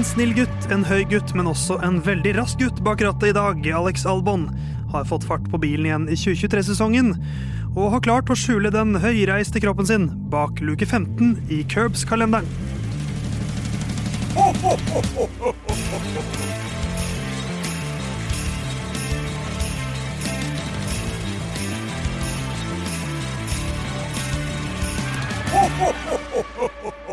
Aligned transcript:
En 0.00 0.04
snill 0.08 0.30
gutt, 0.32 0.62
en 0.72 0.80
høy 0.88 1.02
gutt, 1.04 1.34
men 1.36 1.44
også 1.50 1.74
en 1.84 1.98
veldig 2.00 2.30
rask 2.38 2.56
gutt 2.62 2.78
bak 2.80 3.02
rattet 3.04 3.34
i 3.34 3.36
dag, 3.36 3.66
Alex 3.76 4.06
Albon, 4.08 4.46
har 4.94 5.04
fått 5.04 5.26
fart 5.28 5.44
på 5.52 5.60
bilen 5.60 5.84
igjen 5.84 6.06
i 6.08 6.16
2023-sesongen. 6.16 7.10
Og 7.74 7.92
har 7.92 8.00
klart 8.06 8.32
å 8.32 8.36
skjule 8.38 8.72
den 8.72 8.96
høyreiste 8.96 9.60
kroppen 9.60 9.84
sin 9.90 10.08
bak 10.32 10.56
luke 10.64 10.88
15 10.88 11.52
i 11.52 11.60
Curbs-kalenderen. 11.68 12.48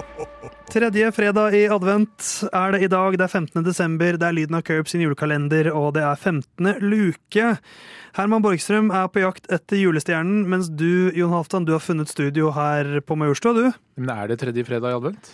Tredje 0.68 1.08
fredag 1.16 1.55
i 1.55 1.64
advent 1.72 2.26
er 2.52 2.73
det 2.76 2.82
i 2.86 2.90
dag. 2.91 3.16
Det 3.18 3.23
er 3.26 3.32
15. 3.32 3.64
desember, 3.66 4.18
det 4.20 4.27
er 4.27 4.36
lyden 4.36 4.58
av 4.60 4.66
Curbs 4.68 4.94
sin 4.94 5.02
julekalender, 5.02 5.70
og 5.71 5.96
det 5.96 6.04
er 6.05 6.20
15. 6.20 6.84
luke. 6.84 7.48
Herman 8.18 8.43
Borgstrøm 8.43 8.91
er 8.93 9.08
på 9.10 9.24
jakt 9.24 9.49
etter 9.54 9.80
julestjernen, 9.80 10.43
mens 10.52 10.70
du, 10.70 11.10
Jon 11.18 11.34
Halvdan, 11.34 11.65
du 11.65 11.74
har 11.74 11.82
funnet 11.82 12.12
studio 12.12 12.52
her 12.55 12.99
på 13.02 13.18
Majorstua, 13.18 13.55
du. 13.55 13.80
Men 13.98 14.13
er 14.13 14.34
det 14.34 14.40
tredje 14.43 14.68
fredag 14.68 14.93
i 14.93 14.99
advent? 14.99 15.32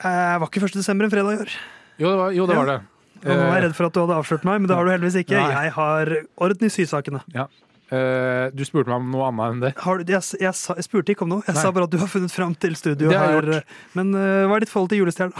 Eh, 0.00 0.34
var 0.40 0.48
ikke 0.48 0.64
1. 0.64 0.80
desember 0.80 1.06
en 1.06 1.14
fredag 1.14 1.36
i 1.36 1.44
år? 1.44 1.54
Jo, 2.00 2.08
det 2.08 2.18
var, 2.18 2.34
jo, 2.34 2.48
det, 2.50 2.58
var 2.58 2.72
det. 2.72 2.80
Og 3.24 3.30
nå 3.30 3.44
er 3.44 3.54
jeg 3.54 3.66
redd 3.68 3.76
for 3.78 3.88
at 3.88 3.94
du 3.94 4.02
hadde 4.02 4.18
avslørt 4.22 4.48
meg, 4.48 4.58
men 4.62 4.70
det 4.70 4.80
har 4.80 4.88
du 4.88 4.94
heldigvis 4.96 5.20
ikke. 5.22 5.38
Nei. 5.38 5.52
Jeg 5.54 5.76
har 5.78 6.14
orden 6.48 6.66
i 6.66 6.72
sysakene. 6.72 7.22
Ja. 7.36 7.46
Eh, 7.94 8.44
du 8.56 8.62
spurte 8.66 8.90
meg 8.90 8.98
om 9.02 9.10
noe 9.14 9.28
annet 9.30 9.54
enn 9.54 9.62
det. 9.64 9.72
Har 9.84 10.00
du, 10.00 10.12
jeg, 10.12 10.22
jeg, 10.42 10.54
sa, 10.58 10.74
jeg 10.78 10.86
spurte 10.88 11.14
ikke 11.14 11.26
om 11.26 11.32
noe, 11.36 11.44
jeg 11.46 11.54
Nei. 11.56 11.62
sa 11.62 11.72
bare 11.76 11.86
at 11.88 11.94
du 11.94 11.98
har 12.02 12.10
funnet 12.10 12.32
fram 12.34 12.54
til 12.58 12.74
studio 12.80 13.12
jeg 13.12 13.20
her. 13.20 13.64
Men 13.98 14.12
uh, 14.16 14.44
hva 14.50 14.56
er 14.58 14.64
ditt 14.66 14.72
forhold 14.72 14.90
til 14.92 15.02
julestjernen? 15.04 15.36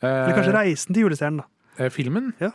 Eller 0.00 0.32
kanskje 0.36 0.52
Eh, 0.54 0.56
reisen 0.56 0.96
til 0.96 1.04
julestjernen, 1.04 1.42
da? 1.42 1.88
filmen, 1.92 2.30
Ja. 2.40 2.50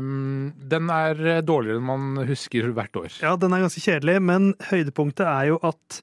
den 0.00 0.90
er 0.92 1.42
dårligere 1.44 1.76
enn 1.80 1.84
man 1.88 2.26
husker 2.28 2.70
hvert 2.76 2.96
år. 2.96 3.10
Ja, 3.20 3.34
den 3.36 3.52
er 3.52 3.64
ganske 3.66 3.82
kjedelig, 3.84 4.16
men 4.24 4.54
høydepunktet 4.70 5.26
er 5.28 5.50
jo 5.50 5.58
at, 5.66 6.00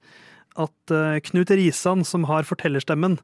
at 0.58 0.94
eh, 0.94 1.20
Knut 1.30 1.52
Risan, 1.54 2.04
som 2.08 2.26
har 2.30 2.48
fortellerstemmen 2.48 3.18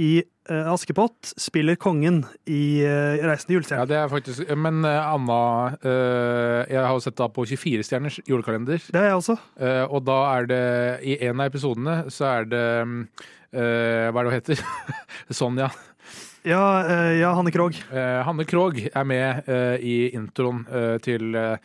i 0.00 0.22
eh, 0.22 0.70
Askepott, 0.70 1.32
spiller 1.40 1.78
kongen 1.80 2.22
i 2.50 2.82
uh, 2.86 3.20
Reisen 3.26 3.52
til 3.54 3.76
Ja, 3.76 3.84
det 3.88 3.98
er 3.98 4.10
faktisk 4.12 4.46
Men 4.56 4.84
eh, 4.86 5.10
Anna 5.14 5.40
eh, 5.82 6.70
Jeg 6.70 6.80
har 6.80 6.94
jo 6.94 7.02
sett 7.04 7.18
da 7.18 7.28
på 7.32 7.44
24-stjerners 7.48 8.20
julekalender. 8.28 8.80
Det 8.86 8.96
har 9.00 9.10
jeg 9.10 9.20
også. 9.20 9.36
eh, 9.60 9.84
og 9.86 10.04
da 10.08 10.18
er 10.36 10.50
det 10.50 10.64
I 11.04 11.18
en 11.28 11.40
av 11.40 11.50
episodene 11.50 11.96
så 12.12 12.30
er 12.36 12.50
det 12.50 12.64
eh, 13.52 14.08
Hva 14.10 14.22
er 14.22 14.22
det 14.22 14.30
hun 14.30 14.38
heter? 14.38 14.64
Sonja. 15.40 15.70
Ja, 16.46 16.84
eh, 16.88 17.18
ja 17.20 17.32
Hanne 17.36 17.52
Krogh. 17.52 17.76
Eh, 17.92 18.20
Hanne 18.24 18.46
Krogh 18.48 18.86
er 18.88 19.04
med 19.08 19.48
eh, 19.50 19.76
i 19.84 19.96
introen 20.16 20.62
eh, 20.72 20.94
til 21.04 21.34
eh, 21.36 21.58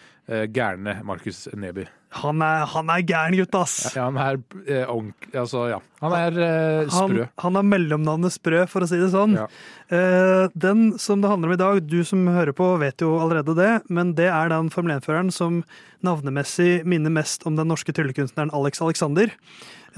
gærne 0.52 0.98
Markus 1.08 1.46
Neby. 1.56 1.86
Han 2.16 2.40
er, 2.44 2.62
han 2.72 2.88
er 2.94 3.02
gæren 3.04 3.36
gutt, 3.36 3.56
ass! 3.60 3.74
Ja, 3.96 4.06
han 4.08 4.16
er 4.20 4.38
eh, 4.72 4.86
onk, 4.92 5.26
Altså, 5.36 5.66
ja. 5.68 5.80
Han 6.00 6.14
er 6.16 6.38
eh, 6.40 6.92
Han, 6.94 7.10
sprø. 7.12 7.26
han 7.44 7.58
har 7.60 7.66
mellomnavnet 7.68 8.36
Sprø, 8.36 8.62
for 8.72 8.86
å 8.86 8.88
si 8.88 9.00
det 9.02 9.10
sånn. 9.12 9.34
Ja. 9.36 9.48
Eh, 9.92 10.46
den 10.56 10.86
som 11.02 11.20
det 11.24 11.32
handler 11.32 11.52
om 11.52 11.56
i 11.58 11.60
dag, 11.60 11.82
du 11.92 11.98
som 12.08 12.24
hører 12.32 12.56
på 12.56 12.70
vet 12.80 13.04
jo 13.04 13.18
allerede 13.20 13.56
det, 13.60 13.72
men 13.92 14.14
det 14.16 14.30
er 14.32 14.52
den 14.54 14.72
Formel 14.72 14.96
1-føreren 14.96 15.32
som 15.36 15.60
navnemessig 16.08 16.86
minner 16.88 17.12
mest 17.12 17.44
om 17.48 17.60
den 17.60 17.68
norske 17.72 17.92
tryllekunstneren 17.96 18.54
Alex 18.56 18.80
Alexander. 18.86 19.32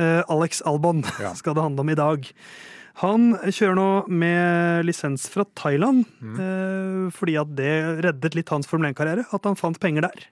Eh, 0.01 0.23
Alex 0.25 0.63
Albon 0.65 1.03
Ja. 1.21 1.35
skal 1.39 1.53
det 1.57 1.65
handle 1.69 1.85
om 1.85 1.93
i 1.93 1.97
dag. 2.01 2.25
Han 3.03 3.35
kjører 3.45 3.75
nå 3.77 3.89
med 4.09 4.87
lisens 4.87 5.27
fra 5.29 5.45
Thailand, 5.57 6.05
Mm. 6.21 6.37
eh, 6.41 7.11
fordi 7.13 7.35
at 7.39 7.51
det 7.55 7.73
reddet 8.05 8.33
litt 8.35 8.49
hans 8.49 8.65
Formel 8.65 8.89
1-karriere, 8.91 9.25
at 9.31 9.43
han 9.45 9.55
fant 9.55 9.79
penger 9.79 10.01
der. 10.07 10.23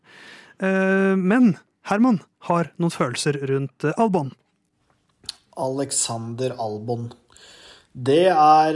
Eh, 0.60 1.16
men 1.16 1.58
Herman 1.86 2.22
har 2.50 2.72
noen 2.80 2.92
følelser 2.96 3.38
rundt 3.50 3.86
eh, 3.86 3.94
Albon. 4.02 4.32
Alexander 5.58 6.56
Albon. 6.60 7.12
Det 7.96 8.26
er, 8.28 8.74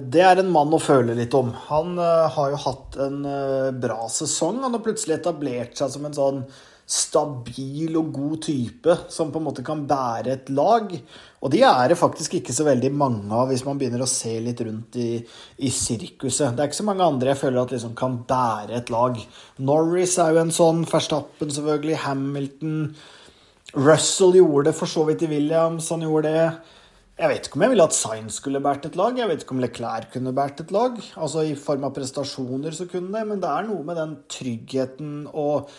det 0.00 0.22
er 0.24 0.38
en 0.40 0.48
mann 0.54 0.72
å 0.72 0.78
føle 0.80 1.12
litt 1.18 1.34
om. 1.36 1.50
Han 1.66 1.98
har 1.98 2.54
jo 2.54 2.56
hatt 2.62 2.96
en 3.04 3.18
bra 3.82 4.06
sesong. 4.08 4.62
Han 4.64 4.72
har 4.72 4.80
plutselig 4.80 5.18
etablert 5.18 5.76
seg 5.76 5.90
som 5.92 6.06
en 6.08 6.16
sånn 6.16 6.38
stabil 6.86 7.96
og 7.98 8.12
god 8.14 8.36
type 8.46 8.94
som 9.10 9.32
på 9.34 9.40
en 9.40 9.46
måte 9.48 9.64
kan 9.66 9.82
bære 9.90 10.36
et 10.36 10.50
lag. 10.54 10.92
Og 11.42 11.50
de 11.50 11.64
er 11.66 11.90
det 11.90 11.98
faktisk 11.98 12.38
ikke 12.38 12.54
så 12.54 12.66
veldig 12.68 12.92
mange 12.94 13.26
av 13.34 13.50
hvis 13.50 13.64
man 13.66 13.80
begynner 13.80 14.04
å 14.04 14.10
se 14.10 14.36
litt 14.42 14.62
rundt 14.62 14.98
i, 15.02 15.18
i 15.58 15.72
sirkuset. 15.74 16.54
Det 16.54 16.62
er 16.62 16.70
ikke 16.70 16.78
så 16.78 16.86
mange 16.86 17.06
andre 17.06 17.32
jeg 17.32 17.42
føler 17.42 17.60
at 17.64 17.74
liksom 17.74 17.96
kan 17.98 18.20
bære 18.28 18.78
et 18.78 18.92
lag. 18.94 19.18
Norris 19.58 20.14
er 20.22 20.36
jo 20.36 20.44
en 20.44 20.54
sånn, 20.54 20.86
Verstappen 20.86 21.50
selvfølgelig, 21.50 21.98
Hamilton. 22.06 22.78
Russell 23.74 24.38
gjorde 24.38 24.70
det 24.70 24.76
for 24.78 24.90
så 24.90 25.02
vidt 25.10 25.26
i 25.26 25.30
Williams, 25.34 25.90
han 25.90 26.06
gjorde 26.06 26.30
det. 26.30 26.48
Jeg 27.16 27.32
vet 27.32 27.46
ikke 27.48 27.58
om 27.58 27.62
jeg 27.64 27.72
ville 27.72 27.84
at 27.88 27.96
Sainz 27.96 28.38
skulle 28.38 28.60
båret 28.62 28.86
et 28.86 28.96
lag. 29.00 29.16
Jeg 29.16 29.28
vet 29.30 29.42
ikke 29.42 29.54
om 29.56 29.60
Leclerc 29.64 30.10
kunne 30.12 30.34
båret 30.36 30.62
et 30.62 30.72
lag. 30.74 30.98
Altså 31.16 31.46
I 31.48 31.54
form 31.58 31.86
av 31.88 31.94
prestasjoner 31.96 32.76
så 32.76 32.86
kunne 32.90 33.10
det, 33.14 33.22
men 33.26 33.40
det 33.42 33.48
er 33.48 33.66
noe 33.70 33.82
med 33.88 33.96
den 33.96 34.18
tryggheten 34.30 35.22
og 35.32 35.70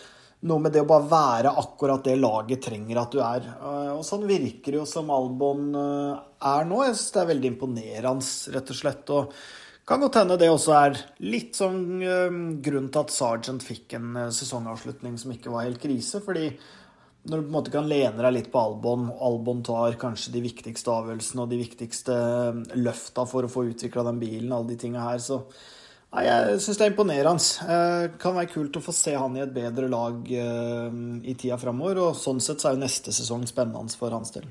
noe 0.46 0.62
med 0.62 0.74
det 0.76 0.84
å 0.84 0.90
bare 0.90 1.10
være 1.10 1.54
akkurat 1.58 2.04
det 2.06 2.18
laget 2.20 2.62
trenger 2.68 3.00
at 3.02 3.14
du 3.14 3.22
er. 3.24 3.46
Eh, 3.58 3.94
Og 3.96 4.04
sånn 4.06 4.28
virker 4.30 4.76
det 4.76 4.82
jo 4.82 4.88
som 4.90 5.10
Albon 5.14 5.72
eh, 5.74 6.26
er 6.52 6.68
nå. 6.70 6.84
Jeg 6.86 6.98
syns 6.98 7.14
det 7.16 7.24
er 7.24 7.32
veldig 7.34 7.54
imponerende, 7.54 8.34
rett 8.54 8.74
og 8.74 8.82
slett. 8.82 9.10
og 9.10 9.34
kan 9.88 10.02
godt 10.04 10.20
hende 10.20 10.36
det 10.36 10.50
også 10.52 10.74
er 10.76 10.98
litt 11.24 11.56
sånn 11.58 12.02
eh, 12.04 12.42
grunn 12.62 12.92
til 12.92 13.02
at 13.02 13.14
Sergeant 13.16 13.64
fikk 13.64 13.98
en 13.98 14.28
sesongavslutning 14.36 15.16
som 15.18 15.32
ikke 15.34 15.54
var 15.54 15.66
helt 15.66 15.82
krise. 15.82 16.22
fordi 16.22 16.52
når 17.28 17.42
du 17.42 17.44
på 17.44 17.50
en 17.50 17.56
måte 17.58 17.72
kan 17.74 17.88
lene 17.90 18.22
deg 18.22 18.36
litt 18.36 18.52
på 18.54 18.60
Albon, 18.62 19.10
og 19.10 19.24
Albon 19.30 19.64
tar 19.66 19.98
kanskje 20.00 20.32
de 20.32 20.44
viktigste 20.46 20.94
avgjørelsene 20.94 21.44
og 21.44 21.50
de 21.52 21.58
viktigste 21.60 22.14
løfta 22.78 23.26
for 23.28 23.44
å 23.44 23.52
få 23.52 23.66
utvikla 23.68 24.06
den 24.08 24.22
bilen, 24.22 24.54
alle 24.54 24.70
de 24.70 24.78
tinga 24.80 25.04
her, 25.10 25.20
så 25.20 25.42
Nei, 26.08 26.24
jeg 26.24 26.62
syns 26.64 26.78
det 26.80 26.86
er 26.86 26.94
imponerende. 26.94 27.68
Det 27.68 28.22
kan 28.22 28.38
være 28.38 28.52
kult 28.54 28.80
å 28.80 28.84
få 28.84 28.94
se 28.96 29.16
han 29.18 29.36
i 29.36 29.44
et 29.44 29.52
bedre 29.54 29.90
lag 29.92 30.30
eh, 30.32 31.02
i 31.28 31.36
tida 31.36 31.60
framover, 31.60 32.00
og 32.06 32.16
sånn 32.18 32.40
sett 32.44 32.64
så 32.64 32.72
er 32.72 32.78
jo 32.78 32.86
neste 32.86 33.14
sesong 33.16 33.44
spennende 33.50 34.00
for 34.00 34.16
hans 34.16 34.32
del. 34.36 34.48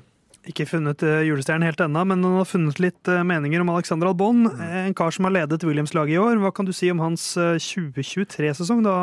Ikke 0.47 0.63
funnet 0.69 1.01
eh, 1.03 1.25
julestjernen 1.27 1.65
helt 1.67 1.81
ennå, 1.83 2.05
men 2.07 2.21
han 2.23 2.37
har 2.39 2.45
funnet 2.47 2.77
litt 2.79 3.09
eh, 3.11 3.19
meninger 3.27 3.59
om 3.65 3.71
Alexander 3.73 4.07
Albon. 4.07 4.45
Mm. 4.47 4.61
eh, 4.63 4.85
En 4.87 4.93
kar 4.95 5.11
som 5.11 5.27
har 5.27 5.33
ledet 5.35 5.65
Williams-laget 5.67 6.15
i 6.15 6.21
år. 6.21 6.39
Hva 6.39 6.53
kan 6.55 6.65
du 6.69 6.71
si 6.71 6.87
om 6.93 7.01
hans 7.03 7.25
eh, 7.35 7.57
2023-sesong, 7.59 8.83
da, 8.85 8.93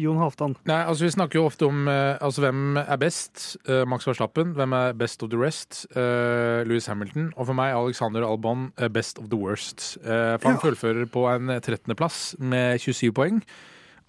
Jon 0.00 0.16
Halvdan? 0.22 0.54
Nei, 0.68 0.78
altså 0.88 1.04
Vi 1.04 1.12
snakker 1.12 1.40
jo 1.40 1.44
ofte 1.50 1.68
om 1.68 1.84
altså, 1.90 2.46
hvem 2.46 2.80
er 2.80 2.96
best. 3.02 3.44
Max 3.88 4.08
Verstappen. 4.08 4.54
Hvem 4.56 4.72
er 4.78 4.96
best 4.96 5.22
of 5.26 5.30
the 5.34 5.40
rest? 5.40 5.84
Eh, 5.92 6.64
Louis 6.68 6.88
Hamilton. 6.88 7.28
Og 7.36 7.50
for 7.50 7.58
meg 7.60 7.76
Alexander 7.76 8.24
Albon 8.26 8.70
best 8.96 9.20
of 9.20 9.28
the 9.28 9.36
worst. 9.38 9.98
For 10.02 10.48
han 10.48 10.56
Ja. 10.56 10.62
fullfører 10.64 11.06
på 11.12 11.26
en 11.34 11.52
13.-plass 11.60 12.36
med 12.40 12.80
27 12.80 13.12
poeng. 13.12 13.42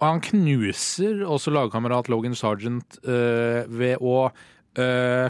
Og 0.00 0.06
han 0.06 0.20
knuser 0.22 1.24
også 1.26 1.50
lagkamerat 1.52 2.08
Logan 2.08 2.34
Sergeant 2.38 3.00
eh, 3.04 3.64
ved 3.66 3.98
å 4.00 4.30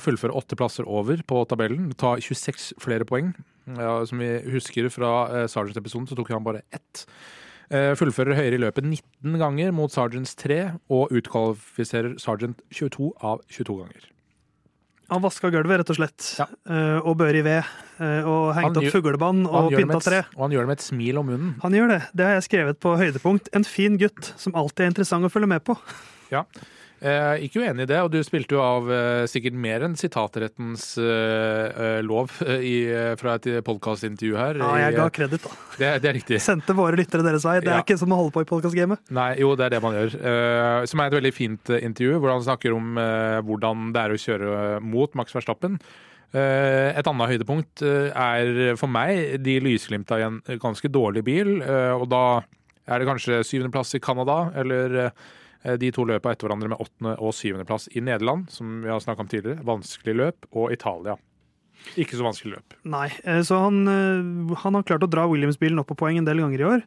fullføre 0.05 0.35
åtte 0.37 0.57
plasser 0.59 0.85
over 0.85 1.23
på 1.25 1.43
tabellen. 1.49 1.91
Ta 1.97 2.17
26 2.21 2.75
flere 2.83 3.07
poeng. 3.09 3.33
Ja, 3.77 4.07
som 4.07 4.21
vi 4.23 4.31
husker 4.53 4.89
fra 4.93 5.13
uh, 5.29 5.45
Sergeant-episoden, 5.51 6.09
så 6.09 6.17
tok 6.17 6.31
han 6.33 6.47
bare 6.47 6.65
ett. 6.73 7.05
Eh, 7.69 7.93
fullfører 8.01 8.39
høyere 8.39 8.57
i 8.57 8.61
løpet 8.63 8.87
19 8.87 9.35
ganger 9.41 9.75
mot 9.77 9.93
Sergeants 9.93 10.33
3, 10.41 10.61
og 10.89 11.11
utkvalifiserer 11.13 12.15
Sergeant 12.23 12.63
22 12.73 13.11
av 13.21 13.43
22 13.53 13.77
ganger. 13.83 14.07
Han 15.13 15.25
vaska 15.25 15.51
gulvet, 15.53 15.81
rett 15.81 15.93
og 15.93 15.97
slett. 15.97 16.25
Ja. 16.37 16.45
uh, 16.69 17.05
Og 17.09 17.17
bør 17.21 17.37
i 17.37 17.41
ved. 17.45 17.69
Uh, 17.97 18.29
Og 18.29 18.51
hengt 18.57 18.77
opp 18.77 18.89
fuglebånd 18.93 19.47
Og 19.49 19.73
pynta 19.73 20.01
tre. 20.05 20.19
og 20.37 20.43
han 20.45 20.53
gjør 20.53 20.67
det 20.67 20.71
med 20.71 20.77
et 20.77 20.85
smil 20.85 21.21
om 21.21 21.31
munnen. 21.33 21.55
Han 21.63 21.77
gjør 21.77 21.95
det. 21.95 22.01
Det 22.13 22.27
har 22.29 22.37
jeg 22.37 22.45
skrevet 22.49 22.81
på 22.85 22.93
høydepunkt. 23.01 23.49
En 23.57 23.65
fin 23.65 23.97
gutt 24.01 24.33
som 24.37 24.57
alltid 24.57 24.85
er 24.85 24.93
interessant 24.93 25.25
å 25.25 25.33
følge 25.33 25.49
med 25.49 25.65
på. 25.65 25.79
Ja. 26.33 26.45
Eh, 26.99 27.45
ikke 27.47 27.61
uenig 27.63 27.85
i 27.85 27.89
det, 27.93 27.99
og 28.03 28.09
du 28.11 28.17
spilte 28.27 28.57
jo 28.57 28.63
av 28.65 28.89
eh, 28.91 29.21
sikkert 29.31 29.55
mer 29.55 29.85
enn 29.87 29.93
sitatrettens 29.99 30.87
eh, 30.99 31.69
eh, 31.71 31.99
lov 32.03 32.33
eh, 32.43 32.65
i, 32.67 32.73
eh, 32.91 33.13
fra 33.21 33.37
et 33.39 33.47
podkastintervju 33.67 34.35
her. 34.35 34.59
Ja, 34.59 34.71
jeg 34.83 34.97
ga 34.97 35.07
kreditt, 35.15 35.45
da. 35.47 35.53
det, 35.79 35.93
det 36.03 36.11
er 36.11 36.17
riktig. 36.19 36.41
Sendte 36.43 36.75
våre 36.75 36.99
lyttere 36.99 37.23
deres 37.23 37.47
vei. 37.47 37.61
Det 37.63 37.71
er 37.71 37.77
Ja. 37.79 37.85
ikke 37.87 37.99
som 38.03 38.11
å 38.17 38.19
holde 38.19 38.35
på 38.35 38.43
i 38.43 38.49
podkastgamet. 38.51 39.05
Nei, 39.15 39.29
jo, 39.39 39.53
det 39.55 39.69
er 39.69 39.77
det 39.77 39.83
man 39.87 39.95
gjør. 39.95 40.19
Eh, 40.19 40.89
som 40.91 41.05
er 41.05 41.13
et 41.13 41.19
veldig 41.21 41.35
fint 41.39 41.73
intervju, 41.79 42.19
hvor 42.19 42.35
han 42.35 42.43
snakker 42.49 42.75
om 42.75 42.99
hvordan 43.47 43.89
det 43.95 44.03
er 44.03 44.15
å 44.17 44.21
kjøre 44.27 44.53
mot 44.83 45.15
Max 45.19 45.35
Verstappen. 45.39 45.79
Et 46.35 47.07
annet 47.09 47.31
høydepunkt 47.31 47.81
er 47.87 48.75
for 48.77 48.91
meg 48.93 49.39
de 49.41 49.55
lysglimta 49.65 50.19
i 50.21 50.27
en 50.27 50.43
ganske 50.61 50.91
dårlig 50.93 51.23
bil. 51.25 51.55
og 51.95 52.05
da 52.13 52.23
er 52.89 53.01
det 53.01 53.09
kanskje 53.09 53.39
syvendeplass 53.49 53.95
i 53.97 54.01
Canada, 54.05 54.51
eller 54.61 54.99
de 55.79 55.89
to 55.95 56.05
løpa 56.07 56.31
etter 56.33 56.47
hverandre 56.47 56.71
med 56.71 56.79
åttende- 56.79 57.17
og 57.19 57.33
syvendeplass 57.35 57.89
i 57.97 58.03
Nederland, 58.05 58.47
som 58.55 58.83
vi 58.85 58.93
har 58.93 59.01
snakka 59.03 59.25
om 59.25 59.31
tidligere. 59.31 59.65
Vanskelig 59.67 60.15
løp. 60.15 60.47
Og 60.53 60.73
Italia. 60.73 61.17
Ikke 61.99 62.19
så 62.19 62.27
vanskelig 62.27 62.57
løp. 62.57 62.77
Nei, 62.91 63.07
eh, 63.25 63.41
så 63.47 63.63
han, 63.63 63.87
eh, 63.89 64.57
han 64.63 64.75
har 64.75 64.87
klart 64.87 65.07
å 65.07 65.11
dra 65.11 65.27
Williams-bilen 65.31 65.79
opp 65.81 65.89
på 65.93 65.99
poeng 66.03 66.19
en 66.19 66.29
del 66.29 66.43
ganger 66.43 66.61
i 66.61 66.69
år. 66.69 66.83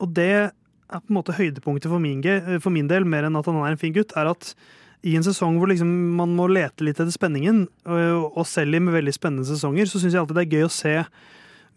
Og 0.00 0.14
det 0.16 0.30
er 0.30 0.50
på 0.90 1.12
en 1.12 1.18
måte 1.20 1.36
høydepunktet 1.36 1.88
for 1.88 2.00
min, 2.00 2.24
eh, 2.24 2.58
for 2.58 2.70
min 2.70 2.88
del, 2.88 3.04
mer 3.04 3.24
enn 3.24 3.36
at 3.36 3.46
han 3.46 3.56
er 3.56 3.72
en 3.72 3.80
fin 3.80 3.92
gutt, 3.92 4.16
er 4.16 4.30
at 4.30 4.54
i 5.02 5.14
en 5.16 5.22
sesong 5.22 5.58
hvor 5.58 5.68
liksom 5.68 6.16
man 6.16 6.34
må 6.36 6.48
lete 6.48 6.84
litt 6.84 6.98
etter 7.00 7.12
spenningen, 7.12 7.68
og, 7.86 8.44
selv 8.44 8.74
i 8.74 8.78
veldig 8.78 9.14
spennende 9.14 9.48
sesonger, 9.48 9.88
så 9.88 9.96
syns 9.96 10.12
jeg 10.12 10.20
alltid 10.20 10.36
det 10.36 10.44
er 10.44 10.58
gøy 10.58 10.66
å 10.66 10.70
se 10.70 11.06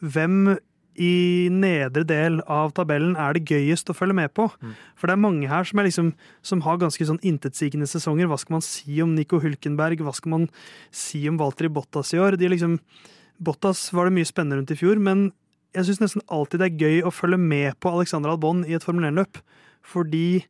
hvem 0.02 0.58
i 1.00 1.50
nedre 1.50 2.04
del 2.06 2.40
av 2.52 2.74
tabellen 2.78 3.16
er 3.18 3.34
det 3.34 3.48
gøyest 3.50 3.90
å 3.90 3.96
følge 3.98 4.18
med 4.18 4.34
på. 4.38 4.46
For 5.00 5.10
det 5.10 5.16
er 5.16 5.24
mange 5.24 5.50
her 5.50 5.66
som, 5.66 5.82
er 5.82 5.90
liksom, 5.90 6.12
som 6.46 6.62
har 6.66 6.82
ganske 6.82 7.08
sånn 7.10 7.22
intetsigende 7.26 7.90
sesonger. 7.90 8.30
Hva 8.30 8.38
skal 8.42 8.60
man 8.60 8.66
si 8.66 9.00
om 9.02 9.16
Nico 9.18 9.40
Hulkenberg? 9.42 10.04
Hva 10.06 10.14
skal 10.14 10.36
man 10.36 10.50
si 10.94 11.24
om 11.30 11.40
Walter 11.42 11.72
Bottas 11.74 12.14
i 12.14 12.22
år? 12.22 12.38
De 12.38 12.52
liksom, 12.52 12.78
Bottas 13.42 13.88
var 13.96 14.10
det 14.10 14.18
mye 14.20 14.30
spennende 14.30 14.62
rundt 14.62 14.76
i 14.76 14.80
fjor, 14.80 15.02
men 15.02 15.32
jeg 15.74 15.88
syns 15.88 16.04
nesten 16.04 16.26
alltid 16.30 16.62
det 16.62 16.68
er 16.70 16.84
gøy 16.86 17.08
å 17.08 17.14
følge 17.14 17.40
med 17.42 17.80
på 17.82 17.94
Alexander 17.96 18.34
Albon 18.34 18.62
i 18.68 18.76
et 18.78 18.86
Formel 18.86 19.10
1-løp. 19.10 19.40
Fordi 19.84 20.44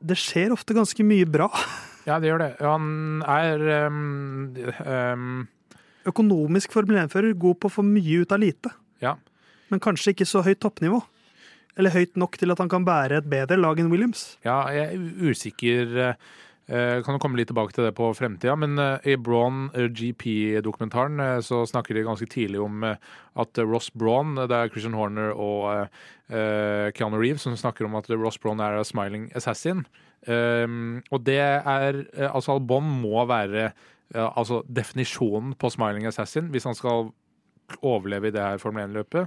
det 0.00 0.16
skjer 0.20 0.52
ofte 0.54 0.76
ganske 0.76 1.06
mye 1.06 1.28
bra. 1.28 1.52
Ja, 2.08 2.14
det 2.16 2.30
gjør 2.30 2.40
det. 2.40 2.46
Han 2.64 3.20
er 3.28 3.62
um, 3.92 4.54
um... 4.88 5.34
Økonomisk 6.08 6.72
Formel 6.72 6.96
1-fører, 7.02 7.34
god 7.38 7.58
på 7.60 7.68
å 7.68 7.74
få 7.74 7.84
mye 7.84 8.22
ut 8.24 8.32
av 8.32 8.40
lite. 8.40 8.72
Ja. 9.04 9.18
Men 9.70 9.82
kanskje 9.82 10.14
ikke 10.14 10.28
så 10.28 10.42
høyt 10.46 10.60
toppnivå. 10.62 11.00
Eller 11.78 11.94
høyt 11.94 12.18
nok 12.18 12.36
til 12.38 12.52
at 12.52 12.60
han 12.60 12.70
kan 12.70 12.84
bære 12.86 13.20
et 13.22 13.30
bedre 13.30 13.58
lag 13.60 13.78
enn 13.80 13.90
Williams. 13.92 14.34
Ja, 14.44 14.64
jeg 14.74 14.90
er 14.90 15.30
usikker. 15.30 15.98
eh, 16.70 17.02
kan 17.02 17.16
jo 17.16 17.18
komme 17.22 17.38
litt 17.38 17.48
tilbake 17.50 17.74
til 17.74 17.86
det 17.86 17.94
på 17.98 18.10
fremtida, 18.14 18.56
men 18.58 18.78
eh, 18.78 19.12
i 19.12 19.16
Braun 19.16 19.70
eh, 19.74 19.88
GP-dokumentaren 19.90 21.42
så 21.42 21.64
snakker 21.66 21.94
de 21.94 22.04
ganske 22.06 22.28
tidlig 22.30 22.60
om 22.62 22.84
at 22.84 23.58
Ross 23.58 23.90
Braun, 23.90 24.36
det 24.36 24.54
er 24.54 24.70
Christian 24.70 24.94
Horner 24.94 25.32
og 25.34 25.88
Keanu 26.30 27.16
Reeves 27.18 27.42
som 27.42 27.56
snakker 27.58 27.88
om 27.88 27.96
at 27.98 28.06
Ross 28.14 28.38
Braun 28.38 28.60
er 28.62 28.78
a 28.78 28.84
smiling 28.86 29.30
assassin. 29.34 29.82
Um, 30.28 31.00
og 31.10 31.24
det 31.24 31.40
er 31.40 31.96
Altså, 32.28 32.52
Albon 32.52 32.84
må 32.84 33.24
være 33.24 33.70
altså 34.12 34.60
definisjonen 34.68 35.54
på 35.56 35.70
smiling 35.72 36.04
assassin 36.06 36.50
hvis 36.52 36.66
han 36.68 36.76
skal 36.76 37.08
overleve 37.80 38.28
i 38.28 38.34
det 38.34 38.42
her 38.42 38.60
Formel 38.62 38.84
1-løpet. 38.84 39.26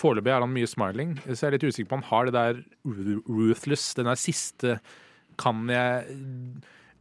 Foreløpig 0.00 0.32
er 0.32 0.40
han 0.40 0.52
mye 0.54 0.68
smiling, 0.70 1.16
så 1.26 1.34
jeg 1.44 1.48
er 1.50 1.56
litt 1.58 1.66
usikker 1.68 1.90
på 1.90 1.98
om 1.98 2.04
han 2.06 2.10
har 2.12 2.30
det 2.30 2.36
der 2.38 2.62
ruthless, 3.28 3.90
den 3.98 4.08
der 4.08 4.16
siste 4.20 4.78
Kan 5.40 5.66
jeg 5.68 6.06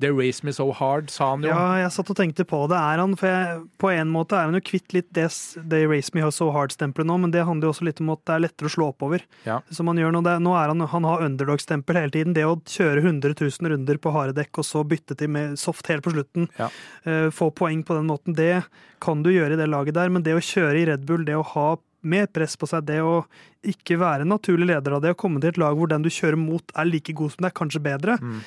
They 0.01 0.09
race 0.11 0.43
me 0.43 0.51
so 0.51 0.65
hard, 0.75 1.09
sa 1.13 1.29
han 1.29 1.43
jo. 1.45 1.51
Ja, 1.53 1.77
jeg 1.79 1.91
satt 1.95 2.09
og 2.11 2.17
tenkte 2.17 2.43
på 2.49 2.57
det. 2.67 2.75
Er 2.75 2.99
han, 2.99 3.13
for 3.15 3.29
jeg, 3.29 3.59
På 3.79 3.91
en 3.93 4.09
måte 4.11 4.35
er 4.35 4.49
han 4.49 4.57
jo 4.57 4.59
kvitt 4.65 4.91
litt 4.91 5.07
det 5.15 5.29
They 5.69 5.85
Race 5.87 6.11
Me 6.17 6.25
So 6.33 6.49
Hard-stempelet 6.51 7.07
nå, 7.07 7.15
men 7.21 7.31
det 7.31 7.45
handler 7.47 7.69
jo 7.69 7.73
også 7.75 7.85
litt 7.87 8.01
om 8.03 8.09
at 8.11 8.23
det 8.27 8.33
er 8.35 8.43
lettere 8.43 8.67
å 8.67 8.73
slå 8.73 8.89
oppover. 8.89 9.23
Ja. 9.47 9.61
Som 9.71 9.87
han 9.87 10.01
gjør 10.01 10.11
nå. 10.17 10.23
Det, 10.25 10.33
nå 10.43 10.57
er 10.59 10.73
han, 10.73 10.83
han 10.91 11.07
har 11.07 11.23
underdog-stempel 11.29 12.01
hele 12.01 12.11
tiden. 12.17 12.35
Det 12.35 12.43
å 12.49 12.57
kjøre 12.59 13.05
100 13.05 13.37
000 13.37 13.71
runder 13.75 14.01
på 14.03 14.11
harde 14.17 14.35
dekk 14.41 14.59
og 14.59 14.67
så 14.67 14.83
bytte 14.83 15.15
til 15.21 15.31
med 15.37 15.55
soft 15.61 15.87
helt 15.93 16.03
på 16.03 16.11
slutten, 16.17 16.49
Ja. 16.59 16.67
uh, 17.07 17.29
få 17.31 17.53
poeng 17.55 17.85
på 17.87 17.95
den 17.95 18.09
måten, 18.11 18.35
det 18.35 18.65
kan 19.03 19.23
du 19.23 19.31
gjøre 19.31 19.55
i 19.55 19.61
det 19.61 19.69
laget 19.71 19.95
der. 19.95 20.11
Men 20.11 20.25
det 20.25 20.35
å 20.35 20.43
kjøre 20.43 20.81
i 20.81 20.87
Red 20.91 21.07
Bull, 21.07 21.23
det 21.29 21.37
å 21.39 21.47
ha 21.53 21.69
mer 22.03 22.27
press 22.27 22.55
på 22.59 22.67
seg, 22.69 22.85
det 22.87 22.99
å 23.03 23.23
ikke 23.63 23.97
være 24.01 24.25
en 24.25 24.31
naturlig 24.33 24.67
leder 24.69 24.95
av 24.97 25.01
det, 25.03 25.13
å 25.15 25.19
komme 25.19 25.39
til 25.43 25.53
et 25.53 25.59
lag 25.61 25.75
hvor 25.79 25.87
den 25.91 26.03
du 26.05 26.09
kjører 26.11 26.39
mot 26.39 26.73
er 26.75 26.85
like 26.89 27.13
god 27.15 27.31
som 27.35 27.47
deg, 27.47 27.53
kanskje 27.57 27.83
bedre, 27.83 28.17
Mm. 28.21 28.39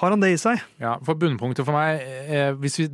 har 0.00 0.10
han 0.14 0.20
det 0.20 0.32
i 0.32 0.36
seg? 0.40 0.60
Ja, 0.80 0.96
for 1.04 1.14
bunnpunktet 1.18 1.64
for 1.66 1.74
meg 1.76 2.00
eh, 2.06 2.52
hvis 2.54 2.78
vi, 2.78 2.86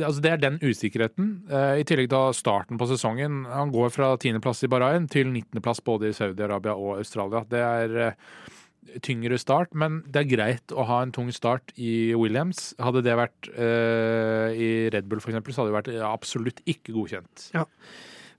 altså 0.00 0.22
Det 0.24 0.30
er 0.32 0.40
den 0.40 0.58
usikkerheten. 0.62 1.42
Eh, 1.50 1.80
I 1.82 1.84
tillegg 1.84 2.08
til 2.08 2.32
starten 2.34 2.78
på 2.80 2.86
sesongen. 2.88 3.44
Han 3.52 3.70
går 3.74 3.90
fra 3.92 4.14
10.-plass 4.16 4.64
i 4.64 4.70
Bahrain 4.72 5.06
til 5.12 5.26
19.-plass 5.28 5.82
både 5.84 6.08
i 6.08 6.16
Saudi-Arabia 6.16 6.72
og 6.74 6.96
Australia. 7.02 7.44
Det 7.44 7.60
er 7.60 7.96
eh, 8.06 8.98
tyngre 9.04 9.36
start, 9.38 9.74
men 9.78 10.00
det 10.10 10.22
er 10.24 10.30
greit 10.32 10.72
å 10.74 10.86
ha 10.88 11.02
en 11.04 11.12
tung 11.12 11.28
start 11.32 11.70
i 11.76 12.14
Williams. 12.16 12.72
Hadde 12.80 13.02
det 13.04 13.14
vært 13.20 13.48
eh, 13.52 14.56
i 14.56 14.70
Red 14.92 15.06
Bull 15.08 15.20
f.eks., 15.22 15.38
så 15.54 15.62
hadde 15.62 15.70
det 15.70 15.76
vært 15.76 15.92
absolutt 16.08 16.64
ikke 16.64 16.92
godkjent. 16.96 17.50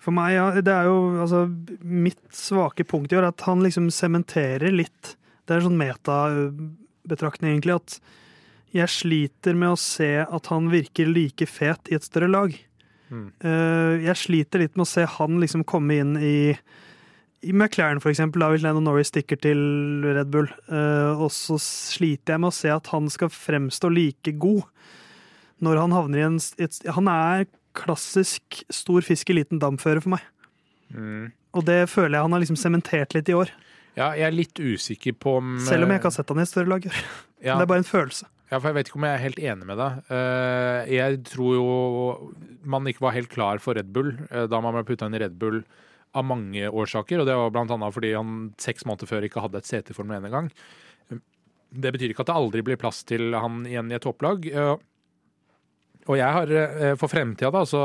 For 0.04 0.16
meg, 0.16 0.34
ja, 0.36 0.48
det 0.60 0.74
er 0.74 0.90
jo 0.90 0.98
altså 1.24 1.46
Mitt 1.80 2.20
svake 2.36 2.84
punkt 2.88 3.14
i 3.14 3.18
år 3.18 3.28
er 3.28 3.32
at 3.32 3.46
han 3.48 3.64
liksom 3.64 3.88
sementerer 3.94 4.74
litt 4.74 5.14
Det 5.46 5.54
er 5.54 5.62
en 5.62 5.70
sånn 5.70 5.80
metabetraktning, 5.80 7.56
egentlig, 7.56 7.80
at 7.80 7.98
jeg 8.74 8.90
sliter 8.90 9.58
med 9.58 9.76
å 9.76 9.80
se 9.80 10.12
at 10.24 10.48
han 10.50 10.72
virker 10.72 11.12
like 11.12 11.46
fet 11.46 11.92
i 11.92 11.98
et 11.98 12.06
større 12.08 12.30
lag. 12.32 12.56
Mm. 13.14 13.28
Eh, 13.46 14.06
jeg 14.08 14.18
sliter 14.18 14.64
litt 14.64 14.74
med 14.74 14.88
å 14.88 14.90
se 14.90 15.04
han 15.06 15.38
liksom 15.44 15.66
komme 15.70 16.00
inn 16.02 16.16
i 16.18 16.38
i 17.44 17.52
McLaren, 17.52 18.00
for 18.00 18.08
eksempel, 18.08 18.40
da 18.40 18.54
hvis 18.54 18.64
Lennon 18.64 18.86
Norris 18.88 19.10
stikker 19.12 19.36
til 19.44 19.60
Red 20.16 20.30
Bull. 20.32 20.48
Eh, 20.72 21.12
og 21.20 21.28
så 21.36 21.58
sliter 21.60 22.38
jeg 22.38 22.44
med 22.44 22.54
å 22.54 22.56
se 22.56 22.72
at 22.72 22.88
han 22.94 23.10
skal 23.12 23.34
fremstå 23.36 23.92
like 23.92 24.36
god 24.40 24.64
når 25.64 25.80
han 25.80 25.96
havner 25.96 26.20
i 26.20 26.26
en 26.28 26.40
et, 26.64 26.80
Han 26.96 27.08
er 27.12 27.46
klassisk 27.78 28.62
stor 28.74 29.06
fisk 29.06 29.32
i 29.34 29.38
liten 29.40 29.62
damføre 29.62 30.04
for 30.04 30.16
meg. 30.16 30.26
Mm. 30.94 31.32
Og 31.54 31.66
det 31.68 31.84
føler 31.92 32.18
jeg 32.18 32.26
han 32.28 32.36
har 32.36 32.44
liksom 32.44 32.60
sementert 32.60 33.16
litt 33.18 33.30
i 33.30 33.38
år. 33.38 33.52
Ja, 33.94 34.12
jeg 34.18 34.26
er 34.26 34.34
litt 34.36 34.58
usikker 34.58 35.14
på 35.22 35.36
om 35.38 35.58
Selv 35.62 35.86
om 35.86 35.92
jeg 35.94 36.02
ikke 36.02 36.10
har 36.10 36.16
sett 36.16 36.32
han 36.34 36.42
i 36.42 36.46
et 36.46 36.50
større 36.50 36.72
lag. 36.72 36.86
ja, 37.46 37.58
Det 37.60 37.66
er 37.66 37.70
bare 37.70 37.84
en 37.84 37.90
følelse. 37.90 38.30
Ja, 38.50 38.60
for 38.60 38.70
Jeg 38.70 38.78
vet 38.78 38.90
ikke 38.90 39.00
om 39.00 39.06
jeg 39.08 39.18
er 39.18 39.24
helt 39.24 39.42
enig 39.42 39.68
med 39.70 39.80
deg. 39.82 40.02
Eh, 40.14 40.92
Jeg 40.94 41.22
tror 41.30 41.56
jo 41.58 41.66
man 42.64 42.90
ikke 42.90 43.06
var 43.06 43.16
helt 43.18 43.32
klar 43.32 43.62
for 43.62 43.78
Red 43.78 43.90
Bull 43.94 44.14
eh, 44.30 44.46
da 44.50 44.62
man 44.64 44.76
ble 44.78 44.86
putta 44.88 45.10
inn 45.10 45.18
i 45.18 45.22
Red 45.24 45.38
Bull 45.42 45.62
av 46.14 46.26
mange 46.30 46.70
årsaker. 46.70 47.22
Og 47.22 47.30
det 47.30 47.38
var 47.38 47.62
annet 47.64 47.96
fordi 47.96 48.14
han 48.14 48.52
seks 48.62 48.86
måneder 48.90 49.10
før 49.10 49.26
ikke 49.26 49.42
hadde 49.46 49.62
et 49.62 49.70
sete 49.70 49.98
for 49.98 50.06
den 50.06 50.18
ene 50.18 50.30
gang. 50.34 50.50
Det 51.74 51.90
betyr 51.94 52.14
ikke 52.14 52.22
at 52.26 52.30
det 52.30 52.38
aldri 52.38 52.62
blir 52.66 52.78
plass 52.82 53.02
til 53.10 53.34
han 53.34 53.64
igjen 53.66 53.90
i 53.90 53.98
et 53.98 54.06
topplag. 54.06 54.46
Eh, 56.04 56.10
Og 56.12 56.18
jeg 56.20 56.32
har 56.38 56.52
eh, 56.52 56.96
for 57.00 57.08
fremtida, 57.12 57.52
da, 57.56 57.64
så 57.66 57.84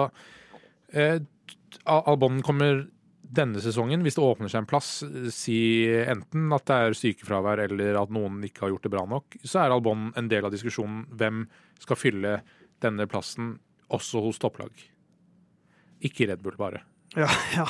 eh, 0.92 1.18
Al- 1.86 2.04
Albon 2.14 2.40
kommer 2.42 2.86
denne 3.28 3.60
sesongen, 3.60 4.00
hvis 4.02 4.16
det 4.16 4.24
åpner 4.24 4.48
seg 4.48 4.62
en 4.62 4.68
plass, 4.70 5.02
si 5.36 5.58
enten 6.08 6.46
at 6.56 6.64
det 6.70 6.76
er 6.80 6.94
sykefravær 6.96 7.60
eller 7.66 7.98
at 8.00 8.08
noen 8.14 8.38
ikke 8.46 8.64
har 8.64 8.70
gjort 8.72 8.86
det 8.88 8.92
bra 8.94 9.02
nok, 9.04 9.36
så 9.44 9.60
er 9.66 9.74
Albon 9.74 10.06
en 10.16 10.30
del 10.32 10.46
av 10.48 10.54
diskusjonen 10.54 11.02
hvem 11.12 11.42
skal 11.78 11.98
fylle 12.00 12.38
denne 12.80 13.04
plassen 13.10 13.58
også 13.92 14.22
hos 14.24 14.40
topplag. 14.40 14.72
Ikke 16.08 16.28
Red 16.30 16.40
Bull, 16.40 16.56
bare. 16.56 16.80
Ja, 17.18 17.28
ja. 17.58 17.66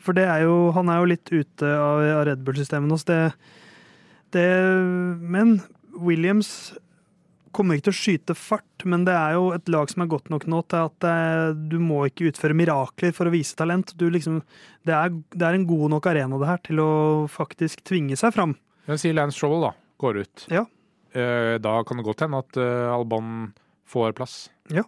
For 0.00 0.16
det 0.16 0.24
er 0.32 0.46
jo, 0.46 0.70
han 0.72 0.88
er 0.88 1.02
jo 1.02 1.10
litt 1.12 1.28
ute 1.28 1.68
av 1.76 2.24
Red 2.30 2.40
Bull-systemet 2.46 2.94
hos 2.94 3.04
det, 3.04 3.20
det 4.32 4.46
Men 5.20 5.58
Williams 6.00 6.72
kommer 7.56 7.76
ikke 7.76 7.88
til 7.88 7.94
å 7.94 7.98
skyte 8.00 8.34
fart, 8.38 8.84
men 8.88 9.04
det 9.08 9.14
er 9.16 9.34
jo 9.36 9.50
et 9.56 9.68
lag 9.72 9.90
som 9.90 10.04
er 10.04 10.10
godt 10.12 10.30
nok 10.32 10.46
nå 10.50 10.60
til 10.70 10.86
at 10.88 11.06
eh, 11.10 11.50
du 11.70 11.78
må 11.82 12.02
ikke 12.08 12.28
utføre 12.30 12.56
mirakler 12.56 13.14
for 13.16 13.30
å 13.30 13.34
vise 13.34 13.56
talent. 13.58 13.94
Du 14.00 14.06
liksom, 14.12 14.40
det, 14.88 14.94
er, 14.96 15.14
det 15.34 15.46
er 15.48 15.58
en 15.58 15.66
god 15.68 15.90
nok 15.96 16.06
arena 16.12 16.38
det 16.40 16.50
her 16.50 16.62
til 16.70 16.82
å 16.84 16.90
faktisk 17.30 17.82
tvinge 17.90 18.18
seg 18.20 18.34
fram. 18.36 18.54
Men 18.86 19.00
si 19.00 19.12
Lance 19.14 19.36
Stroll 19.38 19.60
da, 19.66 19.74
går 20.02 20.22
ut. 20.22 20.46
Ja. 20.52 20.64
Eh, 21.12 21.56
Da 21.62 21.76
kan 21.86 21.98
det 22.00 22.06
godt 22.06 22.22
hende 22.26 22.40
at 22.44 22.56
eh, 22.60 22.86
Alban 22.94 23.50
får 23.90 24.14
plass. 24.18 24.38
Ja. 24.70 24.86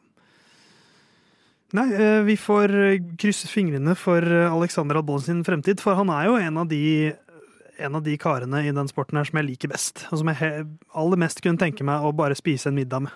Nei, 1.73 1.87
eh, 1.97 2.21
vi 2.26 2.35
får 2.37 2.73
eh, 2.76 2.99
krysse 3.16 3.49
fingrene 3.49 3.95
for 3.97 4.21
eh, 4.21 4.52
Alexander 4.52 4.99
Albon 5.00 5.23
sin 5.25 5.40
fremtid, 5.47 5.81
for 5.81 5.97
han 5.97 6.11
er 6.12 6.26
jo 6.28 6.35
en 6.37 6.59
av 6.61 6.69
de 6.69 6.83
en 7.79 7.97
av 7.99 8.05
de 8.05 8.14
karene 8.21 8.62
i 8.67 8.75
den 8.75 8.91
sporten 8.91 9.19
her 9.19 9.29
som 9.29 9.41
jeg 9.41 9.49
liker 9.49 9.73
best, 9.73 10.07
og 10.11 10.21
som 10.21 10.31
jeg 10.33 10.64
aller 10.99 11.21
mest 11.21 11.43
kunne 11.45 11.61
tenke 11.61 11.87
meg 11.87 12.05
å 12.05 12.14
bare 12.17 12.37
spise 12.38 12.71
en 12.71 12.79
middag 12.79 13.07
med. 13.07 13.14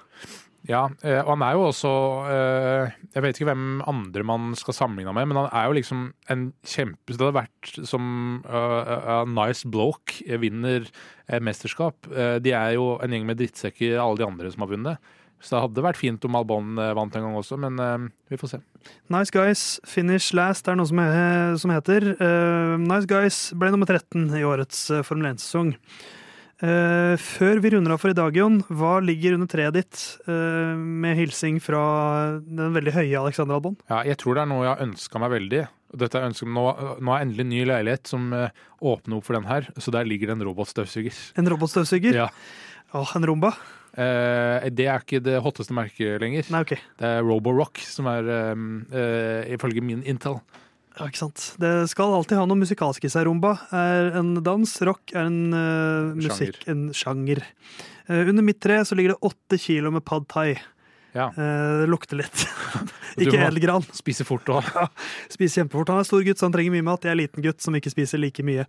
Ja, 0.66 0.88
eh, 1.06 1.20
og 1.20 1.36
han 1.36 1.42
er 1.46 1.54
jo 1.54 1.66
også 1.68 1.90
eh, 2.26 2.94
Jeg 3.14 3.22
vet 3.22 3.36
ikke 3.38 3.46
hvem 3.52 3.84
andre 3.86 4.24
man 4.26 4.48
skal 4.58 4.74
sammenligne 4.74 5.12
med, 5.14 5.28
men 5.30 5.38
han 5.38 5.50
er 5.54 5.68
jo 5.68 5.76
liksom 5.76 6.00
en 6.32 6.48
kjempe 6.66 7.14
Det 7.14 7.20
hadde 7.20 7.36
vært 7.36 7.70
som 7.86 8.08
uh, 8.48 8.82
uh, 8.82 9.28
nice 9.30 9.68
bloke 9.70 10.26
vinner 10.42 10.88
mesterskap. 11.42 12.06
De 12.38 12.52
er 12.54 12.76
jo 12.76 13.00
en 13.02 13.10
gjeng 13.10 13.24
med 13.26 13.40
drittsekker, 13.40 13.96
alle 13.98 14.20
de 14.20 14.26
andre 14.26 14.50
som 14.52 14.62
har 14.62 14.70
vunnet. 14.70 15.14
Så 15.42 15.52
det 15.52 15.62
hadde 15.66 15.82
vært 15.84 15.98
fint 16.00 16.24
om 16.26 16.36
Albon 16.38 16.78
eh, 16.80 16.94
vant 16.96 17.14
en 17.18 17.26
gang 17.26 17.34
også, 17.38 17.58
men 17.60 17.76
uh, 17.78 18.06
vi 18.32 18.38
får 18.40 18.54
se. 18.54 18.60
Nice 19.12 19.30
Guys 19.34 19.64
Finish 19.86 20.32
Last 20.34 20.66
er 20.70 20.78
noe 20.78 20.88
som, 20.88 20.98
he- 21.02 21.56
som 21.60 21.72
heter. 21.74 22.06
Uh, 22.18 22.76
nice 22.80 23.06
Guys 23.10 23.40
ble 23.54 23.68
nummer 23.74 23.86
13 23.90 24.30
i 24.38 24.44
årets 24.48 24.86
uh, 24.94 25.02
Formel 25.06 25.34
1-sesong. 25.34 25.74
Eh, 26.56 27.14
før 27.20 27.58
vi 27.60 27.68
runder 27.74 27.92
av 27.92 28.00
for 28.00 28.08
i 28.08 28.16
dag, 28.16 28.32
Jon, 28.40 28.62
hva 28.72 28.94
ligger 29.04 29.34
under 29.36 29.50
treet 29.52 29.74
ditt 29.76 30.04
med 30.24 31.18
hilsing 31.18 31.58
fra 31.60 31.82
den 32.40 32.72
veldig 32.72 32.94
høye 32.94 33.18
Alexander 33.20 33.58
Albon? 33.58 33.76
Ja, 33.92 33.98
jeg 34.08 34.16
tror 34.22 34.38
det 34.38 34.46
er 34.46 34.48
noe 34.54 34.64
jeg 34.64 34.70
har 34.72 34.86
ønska 34.86 35.20
meg 35.20 35.34
veldig. 35.34 35.60
Dette 36.00 36.16
er 36.16 36.30
ønsket, 36.30 36.48
nå, 36.56 36.64
nå 37.04 37.12
er 37.12 37.26
endelig 37.26 37.44
en 37.44 37.52
ny 37.52 37.60
leilighet 37.68 38.08
som 38.08 38.32
åpner 38.32 39.18
opp 39.18 39.28
for 39.28 39.36
den 39.36 39.50
her, 39.50 39.68
så 39.76 39.92
der 39.92 40.08
ligger 40.08 40.32
det 40.32 40.38
en 40.38 40.46
robotstøvsuger. 40.48 41.20
En 41.36 41.52
robotstøvsuger? 41.52 42.22
Ja. 42.24 42.30
Åh, 42.96 43.12
en 43.20 43.28
Rumba? 43.28 43.52
Eh, 43.96 44.68
det 44.76 44.86
er 44.92 45.00
ikke 45.00 45.22
det 45.24 45.38
hotteste 45.44 45.74
merket 45.76 46.20
lenger. 46.20 46.46
Nei, 46.52 46.62
okay. 46.66 46.80
Det 47.00 47.08
er 47.16 47.24
Roborock 47.24 47.80
som 47.80 48.08
er, 48.12 48.28
eh, 48.28 48.62
eh, 48.92 49.54
ifølge 49.56 49.84
min 49.84 50.04
Intel. 50.04 50.40
Ja, 50.96 51.08
ikke 51.10 51.20
sant. 51.26 51.42
Det 51.60 51.72
skal 51.92 52.14
alltid 52.16 52.38
ha 52.40 52.46
noe 52.48 52.60
musikalsk 52.60 53.04
i 53.04 53.10
seg. 53.12 53.26
Rumba 53.28 53.52
er 53.76 54.14
en 54.16 54.38
dans, 54.44 54.70
rock 54.88 55.12
er 55.12 55.26
en 55.28 55.52
uh, 55.52 56.14
musikk, 56.16 56.62
en 56.72 56.86
sjanger. 56.96 57.42
Uh, 58.08 58.22
under 58.30 58.40
mitt 58.46 58.62
tre 58.64 58.78
så 58.80 58.96
ligger 58.96 59.12
det 59.12 59.28
åtte 59.28 59.58
kilo 59.60 59.92
med 59.92 60.06
pad 60.08 60.24
thai. 60.32 60.54
Ja. 61.12 61.28
Uh, 61.36 61.82
det 61.82 61.90
lukter 61.92 62.16
litt. 62.22 62.46
Ikke 63.20 63.40
edelgran. 63.40 63.84
Spiser 63.96 64.28
fort 64.28 64.48
òg. 64.52 64.66
Spiser 65.32 65.62
kjempefort. 65.62 65.92
Han 65.92 66.02
er 66.02 66.08
stor 66.08 66.24
gutt, 66.26 66.40
så 66.40 66.48
han 66.48 66.56
trenger 66.56 66.74
mye 66.74 66.84
mat. 66.84 67.04
Jeg 67.06 67.14
er 67.14 67.20
liten 67.22 67.44
gutt 67.44 67.64
som 67.64 67.76
ikke 67.78 67.92
spiser 67.92 68.20
like 68.20 68.44
mye. 68.44 68.66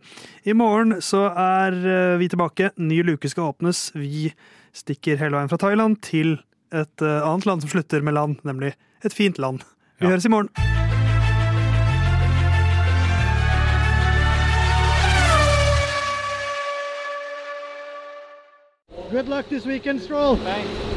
I 0.48 0.56
morgen 0.56 1.02
så 1.04 1.26
er 1.32 1.76
eh, 1.76 2.16
vi 2.22 2.30
tilbake. 2.32 2.72
Ny 2.80 3.02
luke 3.10 3.28
skal 3.32 3.52
åpnes. 3.52 3.90
Vi 3.98 4.30
stikker 4.78 5.20
hele 5.22 5.38
veien 5.40 5.50
fra 5.52 5.60
Thailand 5.62 6.00
til 6.06 6.38
et 6.76 7.02
eh, 7.06 7.20
annet 7.24 7.48
land 7.50 7.64
som 7.64 7.72
slutter 7.72 8.04
med 8.06 8.18
land, 8.18 8.40
nemlig 8.48 8.74
et 9.06 9.14
fint 9.16 9.38
land. 9.42 9.64
Vi 10.00 10.06
Ja. 10.06 10.14
høres 10.14 10.26
i 10.26 10.34
morgen. 10.34 10.50
Good 19.12 19.28
luck 19.30 19.48
this 19.50 19.66
weekend, 19.66 20.02
Stroll. 20.02 20.36
Thanks. 20.38 20.97